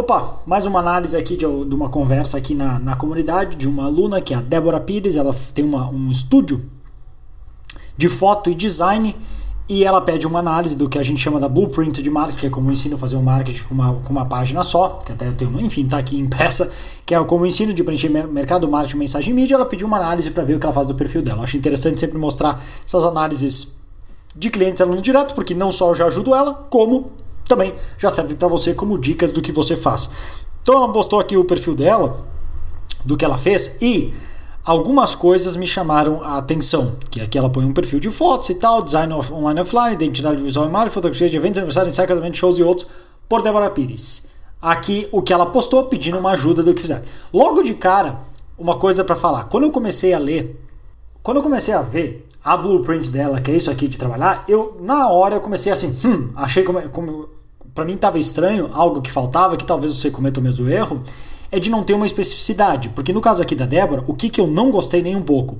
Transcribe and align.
Opa, 0.00 0.40
mais 0.46 0.64
uma 0.64 0.78
análise 0.78 1.14
aqui 1.14 1.36
de, 1.36 1.44
de 1.44 1.74
uma 1.74 1.90
conversa 1.90 2.38
aqui 2.38 2.54
na, 2.54 2.78
na 2.78 2.96
comunidade 2.96 3.54
de 3.54 3.68
uma 3.68 3.84
aluna 3.84 4.18
que 4.18 4.32
é 4.32 4.36
a 4.38 4.40
Débora 4.40 4.80
Pires. 4.80 5.14
Ela 5.14 5.36
tem 5.54 5.62
uma, 5.62 5.90
um 5.90 6.10
estúdio 6.10 6.64
de 7.98 8.08
foto 8.08 8.48
e 8.48 8.54
design 8.54 9.14
e 9.68 9.84
ela 9.84 10.00
pede 10.00 10.26
uma 10.26 10.38
análise 10.38 10.74
do 10.74 10.88
que 10.88 10.98
a 10.98 11.02
gente 11.02 11.20
chama 11.20 11.38
da 11.38 11.50
blueprint 11.50 12.02
de 12.02 12.08
marketing, 12.08 12.38
que 12.38 12.46
é 12.46 12.48
como 12.48 12.70
eu 12.70 12.72
ensino 12.72 12.94
a 12.94 12.98
fazer 12.98 13.16
um 13.16 13.22
marketing 13.22 13.62
com 13.64 13.74
uma, 13.74 13.92
com 13.96 14.10
uma 14.10 14.24
página 14.24 14.62
só, 14.62 15.00
que 15.04 15.12
até 15.12 15.28
eu 15.28 15.34
tenho, 15.34 15.60
enfim, 15.60 15.86
tá 15.86 15.98
aqui 15.98 16.18
impressa, 16.18 16.72
que 17.04 17.14
é 17.14 17.22
como 17.22 17.44
eu 17.44 17.48
ensino 17.48 17.74
de 17.74 17.84
preencher 17.84 18.08
mercado, 18.08 18.66
marketing, 18.66 18.96
mensagem 18.96 19.34
e 19.34 19.36
mídia. 19.36 19.56
Ela 19.56 19.66
pediu 19.66 19.86
uma 19.86 19.98
análise 19.98 20.30
para 20.30 20.44
ver 20.44 20.54
o 20.54 20.58
que 20.58 20.64
ela 20.64 20.72
faz 20.72 20.86
do 20.86 20.94
perfil 20.94 21.20
dela. 21.20 21.40
Eu 21.40 21.44
acho 21.44 21.58
interessante 21.58 22.00
sempre 22.00 22.16
mostrar 22.16 22.58
essas 22.86 23.04
análises 23.04 23.76
de 24.34 24.48
clientes 24.48 24.80
alunos 24.80 25.02
direto, 25.02 25.34
porque 25.34 25.52
não 25.52 25.70
só 25.70 25.90
eu 25.90 25.94
já 25.94 26.06
ajudo 26.06 26.34
ela, 26.34 26.54
como 26.70 27.19
também 27.50 27.74
já 27.98 28.10
serve 28.10 28.34
para 28.34 28.48
você 28.48 28.72
como 28.72 28.96
dicas 28.96 29.32
do 29.32 29.42
que 29.42 29.50
você 29.50 29.76
faz. 29.76 30.08
Então 30.62 30.76
ela 30.76 30.92
postou 30.92 31.18
aqui 31.18 31.36
o 31.36 31.44
perfil 31.44 31.74
dela, 31.74 32.24
do 33.04 33.16
que 33.16 33.24
ela 33.24 33.36
fez 33.36 33.76
e 33.80 34.14
algumas 34.64 35.14
coisas 35.14 35.56
me 35.56 35.66
chamaram 35.66 36.22
a 36.22 36.38
atenção. 36.38 36.96
Que 37.10 37.20
aqui 37.20 37.36
ela 37.36 37.50
põe 37.50 37.64
um 37.64 37.72
perfil 37.72 37.98
de 37.98 38.10
fotos 38.10 38.50
e 38.50 38.54
tal, 38.54 38.82
design 38.82 39.12
of, 39.12 39.32
online 39.32 39.60
offline, 39.60 39.94
identidade 39.94 40.42
visual 40.42 40.68
e 40.68 40.70
marketing, 40.70 40.94
fotografia 40.94 41.28
de 41.28 41.36
eventos, 41.36 41.58
aniversário, 41.58 41.90
ensaio, 41.90 42.08
casamento, 42.08 42.36
shows 42.36 42.58
e 42.58 42.62
outros, 42.62 42.86
por 43.28 43.42
Débora 43.42 43.68
Pires. 43.70 44.28
Aqui 44.62 45.08
o 45.10 45.22
que 45.22 45.32
ela 45.32 45.46
postou 45.46 45.84
pedindo 45.84 46.18
uma 46.18 46.32
ajuda 46.32 46.62
do 46.62 46.72
que 46.74 46.82
fizer. 46.82 47.02
Logo 47.32 47.62
de 47.62 47.74
cara, 47.74 48.18
uma 48.58 48.76
coisa 48.76 49.02
para 49.02 49.16
falar. 49.16 49.44
Quando 49.44 49.64
eu 49.64 49.70
comecei 49.70 50.12
a 50.12 50.18
ler, 50.18 50.60
quando 51.22 51.38
eu 51.38 51.42
comecei 51.42 51.74
a 51.74 51.82
ver 51.82 52.26
a 52.44 52.56
blueprint 52.56 53.08
dela, 53.08 53.40
que 53.40 53.50
é 53.50 53.56
isso 53.56 53.70
aqui 53.70 53.88
de 53.88 53.98
trabalhar, 53.98 54.44
eu 54.46 54.76
na 54.80 55.08
hora 55.08 55.36
eu 55.36 55.40
comecei 55.40 55.72
assim, 55.72 55.96
hum, 56.04 56.30
achei 56.36 56.62
como, 56.62 56.80
como 56.90 57.39
para 57.74 57.84
mim 57.84 57.94
estava 57.94 58.18
estranho, 58.18 58.70
algo 58.72 59.00
que 59.00 59.10
faltava, 59.10 59.56
que 59.56 59.64
talvez 59.64 59.94
você 59.94 60.10
cometa 60.10 60.40
o 60.40 60.42
mesmo 60.42 60.68
erro 60.68 61.02
é 61.52 61.58
de 61.58 61.70
não 61.70 61.82
ter 61.82 61.94
uma 61.94 62.06
especificidade. 62.06 62.88
Porque 62.90 63.12
no 63.12 63.20
caso 63.20 63.42
aqui 63.42 63.54
da 63.54 63.66
Débora, 63.66 64.04
o 64.06 64.14
que, 64.14 64.28
que 64.28 64.40
eu 64.40 64.46
não 64.46 64.70
gostei 64.70 65.02
nem 65.02 65.16
um 65.16 65.22
pouco? 65.22 65.58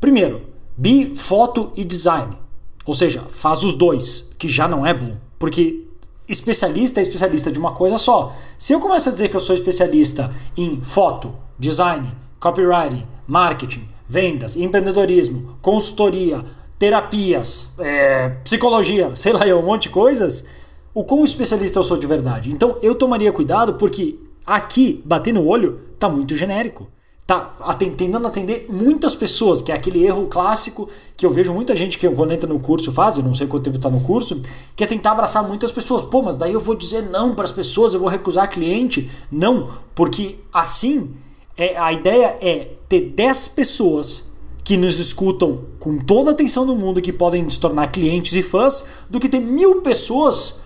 Primeiro, 0.00 0.42
bi, 0.76 1.14
foto 1.14 1.72
e 1.76 1.84
design. 1.84 2.36
Ou 2.84 2.94
seja, 2.94 3.22
faz 3.30 3.62
os 3.62 3.74
dois, 3.74 4.28
que 4.38 4.48
já 4.48 4.66
não 4.66 4.84
é 4.84 4.92
bom. 4.92 5.16
Porque 5.38 5.86
especialista 6.28 7.00
é 7.00 7.02
especialista 7.02 7.50
de 7.50 7.58
uma 7.58 7.72
coisa 7.72 7.98
só. 7.98 8.34
Se 8.58 8.72
eu 8.72 8.80
começo 8.80 9.08
a 9.08 9.12
dizer 9.12 9.28
que 9.28 9.36
eu 9.36 9.40
sou 9.40 9.54
especialista 9.54 10.32
em 10.56 10.80
foto, 10.80 11.34
design, 11.58 12.12
copywriting, 12.38 13.06
marketing, 13.26 13.88
vendas, 14.08 14.56
empreendedorismo, 14.56 15.56
consultoria, 15.60 16.44
terapias, 16.78 17.74
é, 17.78 18.30
psicologia, 18.42 19.14
sei 19.16 19.32
lá, 19.32 19.44
um 19.54 19.62
monte 19.62 19.84
de 19.84 19.90
coisas, 19.90 20.44
o 20.94 21.04
quão 21.04 21.24
especialista 21.24 21.78
eu 21.78 21.84
sou 21.84 21.96
de 21.96 22.06
verdade. 22.06 22.50
Então 22.50 22.76
eu 22.82 22.94
tomaria 22.94 23.32
cuidado 23.32 23.74
porque 23.74 24.18
Aqui, 24.50 25.00
bater 25.04 25.32
no 25.32 25.46
olho, 25.46 25.78
tá 25.98 26.08
muito 26.08 26.36
genérico. 26.36 26.88
Tá 27.26 27.54
tentando 27.78 28.26
atender 28.26 28.66
muitas 28.68 29.14
pessoas, 29.14 29.62
que 29.62 29.70
é 29.70 29.74
aquele 29.76 30.04
erro 30.04 30.26
clássico 30.26 30.88
que 31.16 31.24
eu 31.24 31.30
vejo 31.30 31.54
muita 31.54 31.76
gente 31.76 31.96
que 31.96 32.08
quando 32.08 32.32
entra 32.32 32.52
no 32.52 32.58
curso 32.58 32.90
faz, 32.90 33.16
eu 33.16 33.22
não 33.22 33.32
sei 33.32 33.46
quanto 33.46 33.62
tempo 33.62 33.76
está 33.76 33.88
no 33.88 34.00
curso, 34.00 34.42
que 34.74 34.82
é 34.82 34.86
tentar 34.88 35.12
abraçar 35.12 35.46
muitas 35.46 35.70
pessoas. 35.70 36.02
Pô, 36.02 36.22
mas 36.22 36.34
daí 36.34 36.52
eu 36.52 36.58
vou 36.58 36.74
dizer 36.74 37.02
não 37.02 37.32
para 37.36 37.44
as 37.44 37.52
pessoas, 37.52 37.94
eu 37.94 38.00
vou 38.00 38.08
recusar 38.08 38.50
cliente. 38.50 39.08
Não, 39.30 39.68
porque 39.94 40.40
assim 40.52 41.10
é, 41.56 41.76
a 41.78 41.92
ideia 41.92 42.36
é 42.40 42.72
ter 42.88 43.12
10 43.12 43.48
pessoas 43.48 44.28
que 44.64 44.76
nos 44.76 44.98
escutam 44.98 45.60
com 45.78 45.98
toda 45.98 46.30
a 46.30 46.32
atenção 46.32 46.66
do 46.66 46.74
mundo, 46.74 47.00
que 47.00 47.12
podem 47.12 47.48
se 47.48 47.60
tornar 47.60 47.92
clientes 47.92 48.34
e 48.34 48.42
fãs, 48.42 48.84
do 49.08 49.20
que 49.20 49.28
ter 49.28 49.40
mil 49.40 49.82
pessoas 49.82 50.59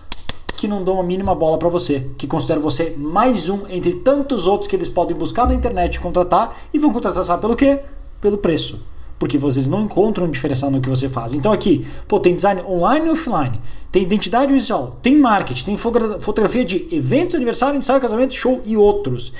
que 0.65 0.67
não 0.67 0.83
dão 0.83 0.99
a 0.99 1.03
mínima 1.03 1.35
bola 1.35 1.59
para 1.59 1.69
você, 1.69 2.09
que 2.17 2.25
consideram 2.25 2.59
você 2.59 2.95
mais 2.97 3.49
um 3.49 3.67
entre 3.69 3.93
tantos 3.93 4.47
outros 4.47 4.67
que 4.67 4.75
eles 4.75 4.89
podem 4.89 5.15
buscar 5.15 5.45
na 5.47 5.53
internet 5.53 5.95
e 5.95 5.99
contratar 5.99 6.57
e 6.73 6.79
vão 6.79 6.91
contratar 6.91 7.23
sabe 7.23 7.39
pelo 7.39 7.55
quê? 7.55 7.81
Pelo 8.19 8.39
preço. 8.39 8.81
Porque 9.19 9.37
vocês 9.37 9.67
não 9.67 9.83
encontram 9.83 10.27
diferencial 10.27 10.71
no 10.71 10.81
que 10.81 10.89
você 10.89 11.07
faz. 11.07 11.35
Então 11.35 11.51
aqui, 11.51 11.85
pô, 12.07 12.19
tem 12.19 12.35
design 12.35 12.63
online 12.63 13.05
e 13.05 13.11
offline, 13.11 13.61
tem 13.91 14.01
identidade 14.01 14.51
visual, 14.51 14.97
tem 15.03 15.15
marketing, 15.15 15.65
tem 15.65 15.77
fotografia 15.77 16.65
de 16.65 16.87
eventos, 16.91 17.35
aniversário, 17.35 17.77
ensaio, 17.77 18.01
casamento, 18.01 18.33
show 18.33 18.59
e 18.65 18.75
outros. 18.75 19.31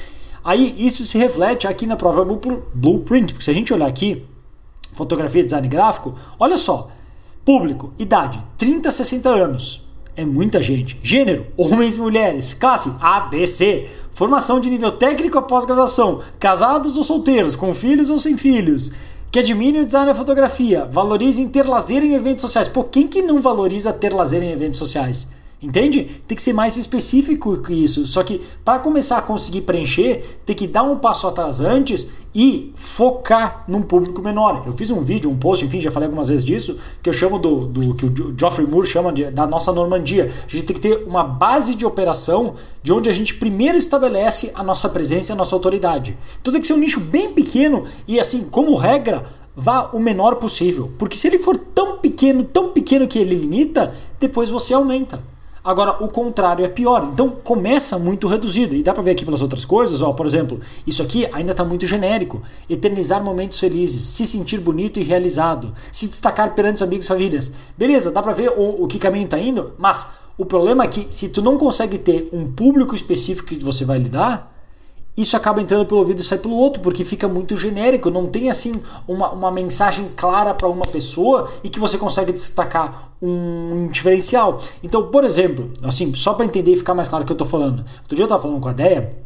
Aí 0.43 0.75
isso 0.77 1.03
se 1.07 1.17
reflete 1.17 1.65
aqui 1.65 1.87
na 1.87 1.95
própria 1.95 2.23
blueprint, 2.73 3.33
porque 3.33 3.43
se 3.43 3.49
a 3.49 3.53
gente 3.53 3.73
olhar 3.73 3.87
aqui, 3.87 4.23
fotografia, 4.93 5.43
design 5.43 5.67
gráfico, 5.67 6.13
olha 6.39 6.59
só, 6.59 6.91
público, 7.43 7.93
idade, 7.97 8.39
30 8.57 8.89
a 8.89 8.91
60 8.91 9.29
anos, 9.29 9.84
é 10.15 10.25
muita 10.25 10.61
gente. 10.61 10.99
Gênero, 11.03 11.45
homens 11.57 11.95
e 11.95 11.99
mulheres. 11.99 12.53
Classe 12.53 12.93
A, 13.01 13.21
B, 13.21 13.45
C. 13.45 13.87
Formação 14.11 14.59
de 14.59 14.69
nível 14.69 14.91
técnico 14.91 15.37
após 15.37 15.65
graduação. 15.65 16.21
Casados 16.39 16.97
ou 16.97 17.03
solteiros, 17.03 17.55
com 17.55 17.73
filhos 17.73 18.09
ou 18.09 18.17
sem 18.17 18.37
filhos. 18.37 18.93
Que 19.31 19.39
admire 19.39 19.81
o 19.81 19.85
design 19.85 20.07
da 20.07 20.15
fotografia. 20.15 20.85
Valorizem 20.85 21.49
ter 21.49 21.67
lazer 21.67 22.03
em 22.03 22.13
eventos 22.13 22.41
sociais. 22.41 22.67
Pô, 22.67 22.83
quem 22.83 23.07
que 23.07 23.21
não 23.21 23.41
valoriza 23.41 23.91
ter 23.91 24.13
lazer 24.13 24.41
em 24.41 24.51
eventos 24.51 24.79
sociais? 24.79 25.34
Entende? 25.61 26.21
Tem 26.27 26.35
que 26.35 26.41
ser 26.41 26.53
mais 26.53 26.77
específico 26.77 27.57
que 27.57 27.73
isso. 27.73 28.05
Só 28.05 28.23
que 28.23 28.41
para 28.63 28.79
começar 28.79 29.17
a 29.17 29.21
conseguir 29.21 29.61
preencher, 29.61 30.39
tem 30.45 30.55
que 30.55 30.67
dar 30.67 30.83
um 30.83 30.97
passo 30.97 31.25
atrás 31.27 31.59
antes 31.59 32.07
e 32.35 32.73
focar 32.75 33.63
num 33.65 33.81
público 33.81 34.21
menor. 34.21 34.63
Eu 34.67 34.73
fiz 34.73 34.91
um 34.91 35.01
vídeo, 35.01 35.31
um 35.31 35.37
post, 35.37 35.63
enfim, 35.63 35.79
já 35.79 35.89
falei 35.89 36.07
algumas 36.07 36.27
vezes 36.27 36.43
disso, 36.43 36.77
que 37.01 37.09
eu 37.09 37.13
chamo 37.13 37.39
do, 37.39 37.65
do 37.65 37.95
que 37.95 38.05
o 38.05 38.35
Geoffrey 38.37 38.67
Moore 38.67 38.85
chama 38.85 39.13
de, 39.13 39.31
da 39.31 39.47
nossa 39.47 39.71
Normandia. 39.71 40.25
A 40.45 40.49
gente 40.49 40.65
tem 40.65 40.75
que 40.75 40.81
ter 40.81 41.05
uma 41.07 41.23
base 41.23 41.73
de 41.73 41.85
operação 41.85 42.55
de 42.83 42.91
onde 42.91 43.09
a 43.09 43.13
gente 43.13 43.35
primeiro 43.35 43.77
estabelece 43.77 44.51
a 44.53 44.61
nossa 44.61 44.89
presença 44.89 45.31
e 45.31 45.33
a 45.33 45.35
nossa 45.35 45.55
autoridade. 45.55 46.17
Então 46.41 46.51
tem 46.51 46.61
que 46.61 46.67
ser 46.67 46.73
um 46.73 46.77
nicho 46.77 46.99
bem 46.99 47.31
pequeno 47.31 47.85
e 48.05 48.19
assim, 48.19 48.43
como 48.43 48.75
regra, 48.75 49.25
vá 49.55 49.89
o 49.93 49.99
menor 49.99 50.35
possível. 50.35 50.91
Porque 50.97 51.15
se 51.15 51.27
ele 51.27 51.37
for 51.37 51.55
tão 51.55 51.99
pequeno, 51.99 52.43
tão 52.43 52.73
pequeno 52.73 53.07
que 53.07 53.17
ele 53.17 53.33
limita, 53.33 53.95
depois 54.19 54.49
você 54.49 54.73
aumenta. 54.73 55.23
Agora, 55.65 56.03
o 56.03 56.07
contrário 56.07 56.63
é 56.63 56.67
pior. 56.69 57.09
Então, 57.11 57.27
começa 57.43 57.97
muito 57.97 58.27
reduzido. 58.27 58.75
E 58.75 58.83
dá 58.83 58.93
para 58.93 59.01
ver 59.01 59.11
aqui 59.11 59.25
pelas 59.25 59.41
outras 59.41 59.65
coisas, 59.65 60.03
ó, 60.03 60.13
por 60.13 60.27
exemplo, 60.27 60.59
isso 60.85 61.01
aqui 61.01 61.27
ainda 61.33 61.53
está 61.53 61.63
muito 61.63 61.87
genérico. 61.87 62.43
Eternizar 62.69 63.23
momentos 63.23 63.59
felizes, 63.59 64.03
se 64.03 64.27
sentir 64.27 64.59
bonito 64.59 64.99
e 64.99 65.03
realizado, 65.03 65.73
se 65.91 66.07
destacar 66.07 66.53
perante 66.53 66.75
os 66.75 66.81
amigos 66.83 67.05
e 67.05 67.09
famílias. 67.09 67.51
Beleza, 67.75 68.11
dá 68.11 68.21
para 68.21 68.33
ver 68.33 68.49
o, 68.49 68.83
o 68.83 68.87
que 68.87 68.99
caminho 68.99 69.25
está 69.25 69.39
indo, 69.39 69.73
mas 69.79 70.13
o 70.37 70.45
problema 70.45 70.83
é 70.83 70.87
que 70.87 71.07
se 71.09 71.29
tu 71.29 71.41
não 71.41 71.57
consegue 71.57 71.97
ter 71.97 72.29
um 72.31 72.51
público 72.51 72.93
específico 72.93 73.47
que 73.47 73.63
você 73.63 73.83
vai 73.83 73.97
lidar, 73.97 74.54
isso 75.17 75.37
acaba 75.37 75.61
entrando 75.61 75.85
pelo 75.85 75.99
ouvido 75.99 76.21
e 76.21 76.23
sai 76.23 76.37
pelo 76.37 76.55
outro, 76.55 76.81
porque 76.81 77.03
fica 77.03 77.27
muito 77.27 77.55
genérico, 77.55 78.09
não 78.09 78.27
tem 78.27 78.49
assim 78.49 78.81
uma, 79.07 79.31
uma 79.31 79.51
mensagem 79.51 80.09
clara 80.15 80.53
para 80.53 80.67
uma 80.67 80.85
pessoa 80.85 81.49
e 81.63 81.69
que 81.69 81.79
você 81.79 81.97
consegue 81.97 82.31
destacar 82.31 83.11
um 83.21 83.87
diferencial. 83.87 84.59
Então, 84.83 85.07
por 85.07 85.23
exemplo, 85.23 85.71
assim, 85.83 86.13
só 86.13 86.33
para 86.33 86.45
entender 86.45 86.73
e 86.73 86.75
ficar 86.75 86.93
mais 86.93 87.07
claro 87.07 87.23
o 87.23 87.25
que 87.25 87.31
eu 87.31 87.35
estou 87.35 87.47
falando. 87.47 87.79
Outro 88.01 88.15
dia 88.15 88.23
eu 88.23 88.25
estava 88.25 88.41
falando 88.41 88.59
com 88.59 88.69
a 88.69 88.73
Deia, 88.73 89.24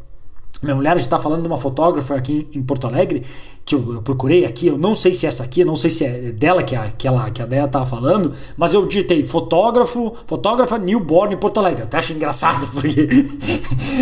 minha 0.61 0.75
mulher 0.75 0.97
está 0.97 1.17
falando 1.17 1.41
de 1.41 1.47
uma 1.47 1.57
fotógrafa 1.57 2.15
aqui 2.15 2.47
em 2.53 2.61
Porto 2.61 2.85
Alegre, 2.85 3.23
que 3.63 3.75
eu, 3.75 3.93
eu, 3.93 4.01
procurei 4.01 4.45
aqui, 4.45 4.67
eu 4.67 4.77
não 4.77 4.95
sei 4.95 5.13
se 5.13 5.25
é 5.25 5.29
essa 5.29 5.43
aqui, 5.43 5.61
eu 5.61 5.65
não 5.65 5.75
sei 5.75 5.89
se 5.89 6.03
é 6.03 6.31
dela 6.31 6.63
que 6.63 6.75
a, 6.75 6.89
que 6.89 7.07
ela, 7.07 7.29
que 7.29 7.41
a 7.41 7.45
Deia 7.45 7.65
estava 7.65 7.85
falando, 7.85 8.33
mas 8.57 8.73
eu 8.73 8.85
digitei 8.85 9.23
fotógrafo, 9.23 10.15
fotógrafa 10.25 10.77
newborn 10.77 11.33
em 11.33 11.37
Porto 11.37 11.59
Alegre. 11.59 11.83
Até 11.83 11.97
acho 11.97 12.13
engraçado, 12.13 12.67
porque 12.73 13.07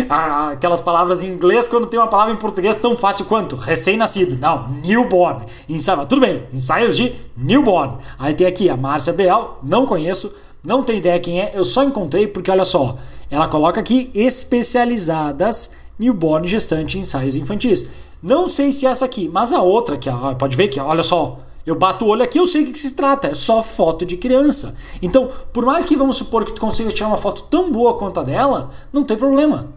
aquelas 0.08 0.80
palavras 0.80 1.22
em 1.22 1.28
inglês, 1.28 1.68
quando 1.68 1.86
tem 1.86 2.00
uma 2.00 2.08
palavra 2.08 2.32
em 2.32 2.38
português 2.38 2.74
tão 2.76 2.96
fácil 2.96 3.26
quanto 3.26 3.54
recém-nascido. 3.56 4.36
Não, 4.40 4.68
newborn. 4.84 5.44
Ensaio, 5.68 6.06
tudo 6.06 6.22
bem, 6.22 6.44
ensaios 6.52 6.96
de 6.96 7.14
newborn. 7.36 7.98
Aí 8.18 8.34
tem 8.34 8.46
aqui 8.46 8.68
a 8.68 8.76
Márcia 8.76 9.12
Beal, 9.12 9.60
não 9.62 9.86
conheço, 9.86 10.34
não 10.64 10.82
tenho 10.82 10.98
ideia 10.98 11.20
quem 11.20 11.40
é, 11.40 11.52
eu 11.54 11.64
só 11.64 11.84
encontrei 11.84 12.26
porque 12.26 12.50
olha 12.50 12.64
só, 12.64 12.96
ela 13.30 13.46
coloca 13.46 13.78
aqui 13.78 14.10
especializadas 14.14 15.72
newborn, 15.98 16.46
gestante 16.46 16.98
ensaios 16.98 17.36
infantis. 17.36 17.90
Não 18.22 18.48
sei 18.48 18.72
se 18.72 18.86
é 18.86 18.90
essa 18.90 19.04
aqui, 19.04 19.28
mas 19.32 19.52
a 19.52 19.62
outra, 19.62 19.96
que 19.96 20.08
pode 20.38 20.56
ver 20.56 20.68
que, 20.68 20.80
olha 20.80 21.02
só, 21.02 21.38
eu 21.64 21.74
bato 21.74 22.04
o 22.04 22.08
olho 22.08 22.22
aqui, 22.22 22.38
eu 22.38 22.46
sei 22.46 22.62
o 22.64 22.72
que 22.72 22.78
se 22.78 22.92
trata, 22.92 23.28
é 23.28 23.34
só 23.34 23.62
foto 23.62 24.06
de 24.06 24.16
criança. 24.16 24.74
Então, 25.02 25.28
por 25.52 25.64
mais 25.64 25.84
que 25.84 25.96
vamos 25.96 26.16
supor 26.16 26.44
que 26.44 26.52
tu 26.52 26.60
consiga 26.60 26.90
tirar 26.90 27.08
uma 27.08 27.18
foto 27.18 27.42
tão 27.44 27.70
boa 27.70 27.94
quanto 27.94 28.20
a 28.20 28.22
dela, 28.22 28.70
não 28.92 29.04
tem 29.04 29.16
problema. 29.16 29.68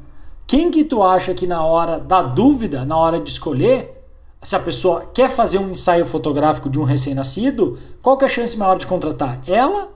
Quem 0.47 0.71
que 0.71 0.83
tu 0.83 1.03
acha 1.03 1.33
que 1.33 1.47
na 1.47 1.63
hora 1.63 1.99
da 1.99 2.21
dúvida, 2.21 2.83
na 2.83 2.97
hora 2.97 3.19
de 3.19 3.29
escolher, 3.29 4.03
se 4.41 4.55
a 4.55 4.59
pessoa 4.59 5.05
quer 5.13 5.29
fazer 5.29 5.59
um 5.59 5.69
ensaio 5.69 6.05
fotográfico 6.05 6.69
de 6.69 6.79
um 6.79 6.83
recém-nascido, 6.83 7.77
qual 8.01 8.17
que 8.17 8.25
é 8.25 8.27
a 8.27 8.29
chance 8.29 8.57
maior 8.57 8.77
de 8.77 8.87
contratar? 8.87 9.41
Ela 9.45 9.89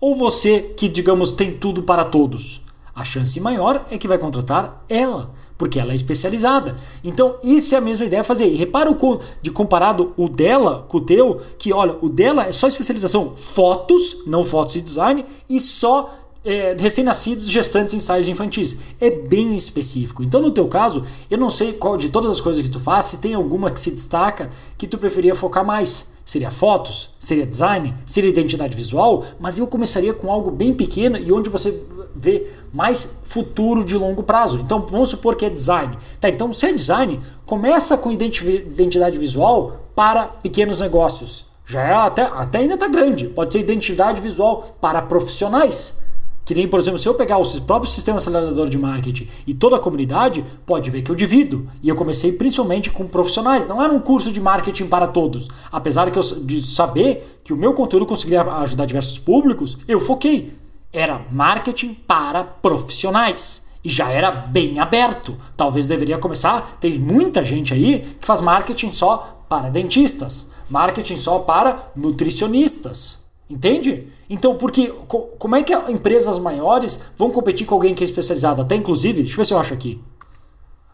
ou 0.00 0.16
você 0.16 0.60
que, 0.60 0.88
digamos, 0.88 1.30
tem 1.30 1.56
tudo 1.56 1.82
para 1.82 2.04
todos? 2.04 2.61
A 2.94 3.04
chance 3.04 3.40
maior 3.40 3.86
é 3.90 3.96
que 3.96 4.06
vai 4.06 4.18
contratar 4.18 4.84
ela, 4.88 5.30
porque 5.56 5.78
ela 5.78 5.92
é 5.92 5.94
especializada. 5.94 6.76
Então, 7.02 7.36
isso 7.42 7.74
é 7.74 7.78
a 7.78 7.80
mesma 7.80 8.04
ideia 8.04 8.22
fazer. 8.22 8.46
E 8.46 8.54
repara 8.54 8.90
o 8.90 9.20
de 9.40 9.50
comparado 9.50 10.12
o 10.16 10.28
dela 10.28 10.84
com 10.88 10.98
o 10.98 11.00
teu, 11.00 11.40
que 11.58 11.72
olha, 11.72 11.96
o 12.02 12.08
dela 12.08 12.44
é 12.46 12.52
só 12.52 12.68
especialização 12.68 13.34
fotos, 13.34 14.18
não 14.26 14.44
fotos 14.44 14.76
e 14.76 14.82
design, 14.82 15.24
e 15.48 15.58
só 15.58 16.14
é, 16.44 16.76
recém-nascidos, 16.78 17.48
gestantes, 17.48 17.94
ensaios 17.94 18.28
infantis. 18.28 18.80
É 19.00 19.10
bem 19.10 19.54
específico. 19.54 20.22
Então, 20.22 20.42
no 20.42 20.50
teu 20.50 20.68
caso, 20.68 21.04
eu 21.30 21.38
não 21.38 21.50
sei 21.50 21.72
qual 21.72 21.96
de 21.96 22.10
todas 22.10 22.30
as 22.30 22.40
coisas 22.40 22.62
que 22.62 22.70
tu 22.70 22.80
faz, 22.80 23.06
se 23.06 23.18
tem 23.18 23.32
alguma 23.32 23.70
que 23.70 23.80
se 23.80 23.90
destaca 23.90 24.50
que 24.76 24.86
tu 24.86 24.98
preferia 24.98 25.34
focar 25.34 25.64
mais. 25.64 26.11
Seria 26.24 26.50
fotos? 26.50 27.10
Seria 27.18 27.46
design? 27.46 27.94
Seria 28.06 28.30
identidade 28.30 28.76
visual? 28.76 29.24
Mas 29.40 29.58
eu 29.58 29.66
começaria 29.66 30.14
com 30.14 30.30
algo 30.30 30.50
bem 30.50 30.72
pequeno 30.72 31.16
e 31.16 31.32
onde 31.32 31.50
você 31.50 31.82
vê 32.14 32.46
mais 32.72 33.16
futuro 33.24 33.84
de 33.84 33.96
longo 33.96 34.22
prazo. 34.22 34.60
Então 34.60 34.86
vamos 34.88 35.10
supor 35.10 35.36
que 35.36 35.44
é 35.44 35.50
design. 35.50 35.96
Tá, 36.20 36.28
então 36.28 36.52
se 36.52 36.66
é 36.66 36.72
design, 36.72 37.20
começa 37.44 37.96
com 37.96 38.12
identidade 38.12 39.18
visual 39.18 39.80
para 39.94 40.24
pequenos 40.26 40.80
negócios. 40.80 41.46
Já 41.64 41.82
é 41.82 41.94
até, 41.94 42.22
até 42.22 42.58
ainda 42.58 42.74
está 42.74 42.88
grande. 42.88 43.26
Pode 43.28 43.52
ser 43.52 43.60
identidade 43.60 44.20
visual 44.20 44.76
para 44.80 45.02
profissionais. 45.02 46.02
Que 46.44 46.54
nem, 46.54 46.66
por 46.66 46.80
exemplo, 46.80 46.98
se 46.98 47.08
eu 47.08 47.14
pegar 47.14 47.38
o 47.38 47.60
próprio 47.62 47.90
sistema 47.90 48.18
acelerador 48.18 48.68
de 48.68 48.76
marketing 48.76 49.28
e 49.46 49.54
toda 49.54 49.76
a 49.76 49.78
comunidade, 49.78 50.44
pode 50.66 50.90
ver 50.90 51.02
que 51.02 51.10
eu 51.10 51.14
divido. 51.14 51.68
E 51.82 51.88
eu 51.88 51.94
comecei 51.94 52.32
principalmente 52.32 52.90
com 52.90 53.06
profissionais. 53.06 53.66
Não 53.66 53.82
era 53.82 53.92
um 53.92 54.00
curso 54.00 54.32
de 54.32 54.40
marketing 54.40 54.86
para 54.86 55.06
todos. 55.06 55.48
Apesar 55.70 56.10
que 56.10 56.18
eu, 56.18 56.22
de 56.22 56.60
saber 56.60 57.40
que 57.44 57.52
o 57.52 57.56
meu 57.56 57.72
conteúdo 57.72 58.06
conseguiria 58.06 58.42
ajudar 58.42 58.86
diversos 58.86 59.18
públicos, 59.18 59.78
eu 59.86 60.00
foquei. 60.00 60.52
Era 60.92 61.24
marketing 61.30 61.94
para 61.94 62.42
profissionais. 62.42 63.66
E 63.84 63.88
já 63.88 64.10
era 64.10 64.30
bem 64.30 64.78
aberto. 64.78 65.36
Talvez 65.56 65.86
deveria 65.86 66.18
começar. 66.18 66.76
Tem 66.80 66.98
muita 66.98 67.44
gente 67.44 67.72
aí 67.72 68.00
que 68.20 68.26
faz 68.26 68.40
marketing 68.40 68.92
só 68.92 69.44
para 69.48 69.68
dentistas, 69.68 70.50
marketing 70.70 71.18
só 71.18 71.40
para 71.40 71.90
nutricionistas. 71.94 73.21
Entende? 73.52 74.08
Então, 74.30 74.56
porque 74.56 74.90
como 75.38 75.54
é 75.54 75.62
que 75.62 75.74
empresas 75.90 76.38
maiores 76.38 77.12
vão 77.18 77.30
competir 77.30 77.66
com 77.66 77.74
alguém 77.74 77.94
que 77.94 78.02
é 78.02 78.06
especializado? 78.06 78.62
Até 78.62 78.74
inclusive, 78.74 79.22
deixa 79.22 79.34
eu 79.34 79.36
ver 79.36 79.44
se 79.44 79.52
eu 79.52 79.58
acho 79.58 79.74
aqui. 79.74 80.00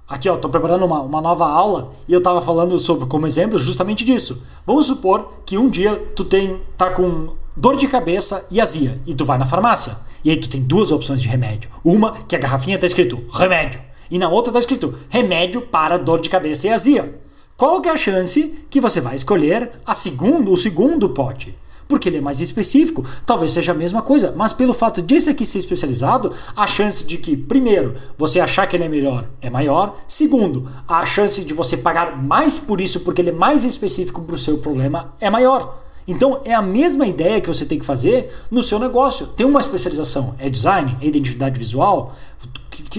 Aqui, 0.08 0.28
ó, 0.28 0.36
tô 0.36 0.48
preparando 0.48 0.84
uma, 0.84 1.00
uma 1.00 1.20
nova 1.20 1.46
aula 1.46 1.90
e 2.08 2.12
eu 2.12 2.20
tava 2.20 2.40
falando 2.40 2.76
sobre, 2.78 3.06
como 3.06 3.28
exemplo, 3.28 3.58
justamente 3.58 4.04
disso. 4.04 4.42
Vamos 4.66 4.86
supor 4.86 5.34
que 5.46 5.56
um 5.56 5.70
dia 5.70 5.94
tu 6.16 6.24
tem, 6.24 6.60
tá 6.76 6.90
com 6.90 7.34
dor 7.56 7.76
de 7.76 7.86
cabeça 7.86 8.44
e 8.50 8.60
azia 8.60 9.00
e 9.06 9.14
tu 9.14 9.24
vai 9.24 9.38
na 9.38 9.46
farmácia. 9.46 9.96
E 10.24 10.30
aí 10.30 10.36
tu 10.36 10.48
tem 10.48 10.60
duas 10.60 10.90
opções 10.90 11.22
de 11.22 11.28
remédio. 11.28 11.70
Uma 11.84 12.12
que 12.24 12.34
a 12.34 12.38
garrafinha 12.40 12.78
tá 12.78 12.88
escrito 12.88 13.22
remédio 13.30 13.80
e 14.10 14.18
na 14.18 14.28
outra 14.28 14.52
tá 14.52 14.58
escrito 14.58 14.98
remédio 15.08 15.60
para 15.60 15.96
dor 15.96 16.20
de 16.20 16.28
cabeça 16.28 16.66
e 16.66 16.70
azia. 16.70 17.20
Qual 17.56 17.80
que 17.80 17.88
é 17.88 17.92
a 17.92 17.96
chance 17.96 18.66
que 18.68 18.80
você 18.80 19.00
vai 19.00 19.14
escolher 19.14 19.70
a 19.86 19.94
segundo, 19.94 20.52
o 20.52 20.56
segundo 20.56 21.10
pote? 21.10 21.56
Porque 21.88 22.08
ele 22.08 22.18
é 22.18 22.20
mais 22.20 22.40
específico. 22.40 23.04
Talvez 23.24 23.52
seja 23.52 23.72
a 23.72 23.74
mesma 23.74 24.02
coisa, 24.02 24.32
mas 24.36 24.52
pelo 24.52 24.74
fato 24.74 25.02
de 25.02 25.14
esse 25.14 25.30
aqui 25.30 25.46
ser 25.46 25.58
especializado, 25.58 26.32
a 26.54 26.66
chance 26.66 27.02
de 27.02 27.16
que, 27.16 27.36
primeiro, 27.36 27.94
você 28.16 28.38
achar 28.38 28.66
que 28.66 28.76
ele 28.76 28.84
é 28.84 28.88
melhor 28.88 29.24
é 29.40 29.48
maior. 29.48 29.96
Segundo, 30.06 30.70
a 30.86 31.04
chance 31.06 31.42
de 31.42 31.54
você 31.54 31.76
pagar 31.76 32.22
mais 32.22 32.58
por 32.58 32.80
isso 32.80 33.00
porque 33.00 33.22
ele 33.22 33.30
é 33.30 33.32
mais 33.32 33.64
específico 33.64 34.22
para 34.22 34.34
o 34.34 34.38
seu 34.38 34.58
problema 34.58 35.14
é 35.20 35.30
maior. 35.30 35.78
Então 36.08 36.40
é 36.46 36.54
a 36.54 36.62
mesma 36.62 37.06
ideia 37.06 37.38
que 37.38 37.48
você 37.48 37.66
tem 37.66 37.78
que 37.78 37.84
fazer 37.84 38.34
no 38.50 38.62
seu 38.62 38.78
negócio. 38.78 39.26
Tem 39.26 39.44
uma 39.46 39.60
especialização, 39.60 40.34
é 40.38 40.48
design, 40.48 40.96
é 41.02 41.06
identidade 41.06 41.58
visual. 41.58 42.14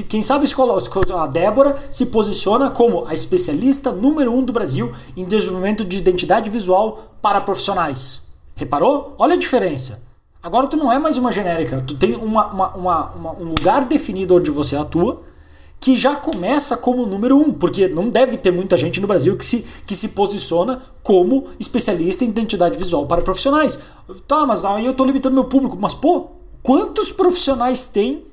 Quem 0.07 0.21
sabe 0.21 0.45
a 1.15 1.27
Débora 1.27 1.75
se 1.91 2.05
posiciona 2.05 2.69
como 2.69 3.05
a 3.07 3.13
especialista 3.13 3.91
número 3.91 4.31
um 4.31 4.43
do 4.43 4.53
Brasil 4.53 4.93
em 5.17 5.25
desenvolvimento 5.25 5.83
de 5.83 5.97
identidade 5.97 6.51
visual 6.51 7.15
para 7.19 7.41
profissionais. 7.41 8.28
Reparou? 8.59 9.15
Olha 9.17 9.35
a 9.35 9.37
diferença. 9.37 10.03
Agora 10.43 10.67
tu 10.67 10.75
não 10.75 10.91
é 10.91 10.99
mais 10.99 11.17
uma 11.17 11.31
genérica, 11.31 11.77
tu 11.79 11.95
tem 11.95 12.13
uma, 12.15 12.47
uma, 12.47 12.75
uma, 12.75 13.31
um 13.39 13.45
lugar 13.45 13.85
definido 13.85 14.35
onde 14.35 14.51
você 14.51 14.75
atua 14.75 15.23
que 15.79 15.95
já 15.95 16.17
começa 16.17 16.75
como 16.75 17.05
número 17.05 17.37
um, 17.37 17.53
porque 17.53 17.87
não 17.87 18.09
deve 18.09 18.35
ter 18.35 18.51
muita 18.51 18.77
gente 18.77 18.99
no 18.99 19.07
Brasil 19.07 19.37
que 19.37 19.45
se, 19.45 19.65
que 19.87 19.95
se 19.95 20.09
posiciona 20.09 20.81
como 21.01 21.47
especialista 21.57 22.25
em 22.25 22.27
identidade 22.27 22.77
visual 22.77 23.07
para 23.07 23.21
profissionais. 23.21 23.79
Tá, 24.27 24.45
mas 24.45 24.65
aí 24.65 24.85
eu 24.85 24.91
estou 24.91 25.05
limitando 25.05 25.35
meu 25.35 25.45
público, 25.45 25.77
mas 25.79 25.93
pô, 25.93 26.31
quantos 26.61 27.13
profissionais 27.13 27.87
tem 27.87 28.25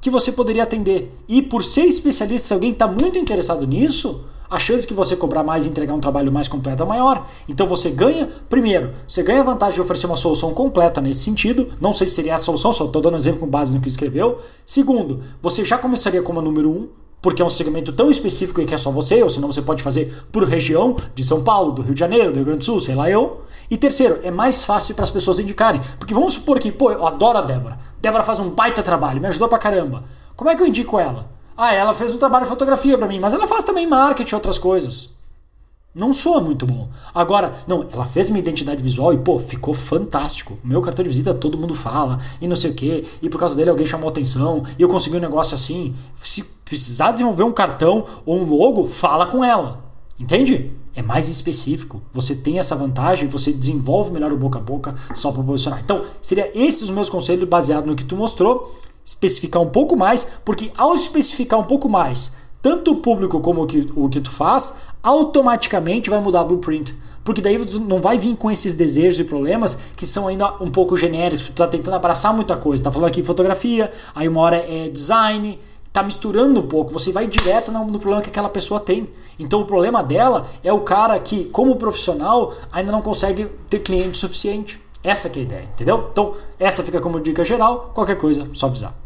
que 0.00 0.10
você 0.10 0.32
poderia 0.32 0.64
atender? 0.64 1.14
E 1.28 1.40
por 1.40 1.62
ser 1.62 1.82
especialista, 1.82 2.48
se 2.48 2.54
alguém 2.54 2.72
está 2.72 2.88
muito 2.88 3.18
interessado 3.20 3.64
nisso, 3.64 4.24
a 4.50 4.58
chance 4.58 4.86
que 4.86 4.92
você 4.92 5.14
cobrar 5.14 5.44
mais 5.44 5.64
e 5.64 5.68
entregar 5.68 5.94
um 5.94 6.00
trabalho 6.00 6.32
mais 6.32 6.48
completo 6.48 6.82
é 6.82 6.86
maior. 6.86 7.26
Então 7.48 7.66
você 7.66 7.88
ganha, 7.88 8.28
primeiro, 8.48 8.90
você 9.06 9.22
ganha 9.22 9.40
a 9.40 9.44
vantagem 9.44 9.74
de 9.74 9.80
oferecer 9.80 10.06
uma 10.06 10.16
solução 10.16 10.52
completa 10.52 11.00
nesse 11.00 11.20
sentido. 11.20 11.68
Não 11.80 11.92
sei 11.92 12.06
se 12.06 12.14
seria 12.14 12.34
a 12.34 12.38
solução, 12.38 12.72
só 12.72 12.84
estou 12.84 13.00
dando 13.00 13.14
um 13.14 13.16
exemplo 13.16 13.40
com 13.40 13.46
base 13.46 13.72
no 13.72 13.80
que 13.80 13.88
escreveu. 13.88 14.38
Segundo, 14.66 15.20
você 15.40 15.64
já 15.64 15.78
começaria 15.78 16.20
como 16.20 16.42
número 16.42 16.68
um, 16.68 16.88
porque 17.22 17.42
é 17.42 17.44
um 17.44 17.50
segmento 17.50 17.92
tão 17.92 18.10
específico 18.10 18.60
e 18.60 18.66
que 18.66 18.74
é 18.74 18.78
só 18.78 18.90
você, 18.90 19.22
ou 19.22 19.28
senão 19.28 19.52
você 19.52 19.62
pode 19.62 19.82
fazer 19.82 20.24
por 20.32 20.44
região 20.44 20.96
de 21.14 21.22
São 21.22 21.44
Paulo, 21.44 21.72
do 21.72 21.82
Rio 21.82 21.94
de 21.94 22.00
Janeiro, 22.00 22.32
do 22.32 22.36
Rio 22.36 22.46
Grande 22.46 22.60
do 22.60 22.64
Sul, 22.64 22.80
sei 22.80 22.94
lá 22.94 23.10
eu. 23.10 23.42
E 23.70 23.76
terceiro, 23.76 24.18
é 24.22 24.30
mais 24.30 24.64
fácil 24.64 24.94
para 24.94 25.04
as 25.04 25.10
pessoas 25.10 25.38
indicarem. 25.38 25.80
Porque 25.98 26.14
vamos 26.14 26.34
supor 26.34 26.58
que, 26.58 26.72
pô, 26.72 26.90
eu 26.90 27.06
adoro 27.06 27.38
a 27.38 27.42
Débora. 27.42 27.78
Débora 28.00 28.24
faz 28.24 28.40
um 28.40 28.50
baita 28.50 28.82
trabalho, 28.82 29.20
me 29.20 29.28
ajudou 29.28 29.48
pra 29.48 29.58
caramba. 29.58 30.02
Como 30.34 30.50
é 30.50 30.56
que 30.56 30.62
eu 30.62 30.66
indico 30.66 30.98
ela? 30.98 31.29
Ah, 31.62 31.74
ela 31.74 31.92
fez 31.92 32.14
um 32.14 32.16
trabalho 32.16 32.44
de 32.44 32.48
fotografia 32.48 32.96
para 32.96 33.06
mim, 33.06 33.20
mas 33.20 33.34
ela 33.34 33.46
faz 33.46 33.62
também 33.62 33.86
marketing 33.86 34.32
e 34.32 34.34
outras 34.34 34.56
coisas. 34.56 35.10
Não 35.94 36.10
soa 36.10 36.40
muito 36.40 36.64
bom. 36.64 36.88
Agora, 37.14 37.52
não, 37.68 37.86
ela 37.92 38.06
fez 38.06 38.30
minha 38.30 38.40
identidade 38.40 38.82
visual 38.82 39.12
e, 39.12 39.18
pô, 39.18 39.38
ficou 39.38 39.74
fantástico. 39.74 40.58
Meu 40.64 40.80
cartão 40.80 41.02
de 41.02 41.10
visita 41.10 41.34
todo 41.34 41.58
mundo 41.58 41.74
fala 41.74 42.18
e 42.40 42.48
não 42.48 42.56
sei 42.56 42.70
o 42.70 42.74
quê. 42.74 43.04
E 43.20 43.28
por 43.28 43.38
causa 43.38 43.54
dele 43.54 43.68
alguém 43.68 43.84
chamou 43.84 44.08
atenção 44.08 44.62
e 44.78 44.80
eu 44.80 44.88
consegui 44.88 45.18
um 45.18 45.20
negócio 45.20 45.54
assim. 45.54 45.94
Se 46.16 46.42
precisar 46.64 47.12
desenvolver 47.12 47.42
um 47.42 47.52
cartão 47.52 48.06
ou 48.24 48.38
um 48.38 48.48
logo, 48.48 48.86
fala 48.86 49.26
com 49.26 49.44
ela. 49.44 49.84
Entende? 50.18 50.72
É 50.94 51.02
mais 51.02 51.28
específico. 51.28 52.00
Você 52.10 52.34
tem 52.34 52.58
essa 52.58 52.74
vantagem, 52.74 53.28
você 53.28 53.52
desenvolve 53.52 54.10
melhor 54.10 54.32
o 54.32 54.36
boca 54.38 54.58
a 54.58 54.62
boca 54.62 54.94
só 55.14 55.30
para 55.30 55.42
posicionar. 55.42 55.80
Então, 55.84 56.06
seria 56.22 56.50
esses 56.54 56.84
os 56.84 56.90
meus 56.90 57.10
conselhos 57.10 57.46
baseados 57.46 57.86
no 57.86 57.94
que 57.94 58.04
tu 58.04 58.16
mostrou 58.16 58.74
especificar 59.10 59.60
um 59.60 59.68
pouco 59.68 59.96
mais, 59.96 60.26
porque 60.44 60.70
ao 60.76 60.94
especificar 60.94 61.58
um 61.58 61.64
pouco 61.64 61.88
mais, 61.88 62.32
tanto 62.62 62.92
o 62.92 62.96
público 62.96 63.40
como 63.40 63.62
o 63.62 63.66
que, 63.66 63.90
o 63.96 64.08
que 64.08 64.20
tu 64.20 64.30
faz, 64.30 64.82
automaticamente 65.02 66.08
vai 66.08 66.20
mudar 66.20 66.42
o 66.42 66.46
blueprint. 66.46 66.94
Porque 67.24 67.42
daí 67.42 67.58
tu 67.64 67.80
não 67.80 68.00
vai 68.00 68.18
vir 68.18 68.36
com 68.36 68.50
esses 68.50 68.74
desejos 68.74 69.18
e 69.18 69.24
problemas 69.24 69.78
que 69.96 70.06
são 70.06 70.28
ainda 70.28 70.54
um 70.60 70.70
pouco 70.70 70.96
genéricos. 70.96 71.46
Tu 71.46 71.52
tá 71.52 71.66
tentando 71.66 71.94
abraçar 71.94 72.32
muita 72.32 72.56
coisa. 72.56 72.82
Tá 72.82 72.90
falando 72.90 73.08
aqui 73.08 73.22
fotografia, 73.22 73.90
aí 74.14 74.26
uma 74.26 74.40
hora 74.40 74.56
é 74.56 74.88
design, 74.88 75.58
tá 75.92 76.02
misturando 76.02 76.60
um 76.60 76.66
pouco. 76.66 76.92
Você 76.92 77.12
vai 77.12 77.26
direto 77.26 77.70
no, 77.70 77.98
problema 77.98 78.22
que 78.22 78.30
aquela 78.30 78.48
pessoa 78.48 78.80
tem. 78.80 79.08
Então 79.38 79.60
o 79.60 79.66
problema 79.66 80.02
dela 80.02 80.46
é 80.64 80.72
o 80.72 80.80
cara 80.80 81.18
que, 81.18 81.44
como 81.46 81.76
profissional, 81.76 82.54
ainda 82.72 82.90
não 82.90 83.02
consegue 83.02 83.46
ter 83.68 83.80
cliente 83.80 84.16
suficiente. 84.16 84.80
Essa 85.02 85.28
é 85.28 85.32
a 85.34 85.38
ideia, 85.38 85.68
entendeu? 85.74 86.08
Então, 86.12 86.34
essa 86.58 86.82
fica 86.82 87.00
como 87.00 87.20
dica 87.20 87.44
geral. 87.44 87.90
Qualquer 87.94 88.16
coisa, 88.16 88.48
só 88.52 88.66
avisar. 88.66 88.99